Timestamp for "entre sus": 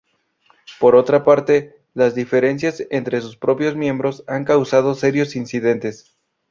2.89-3.37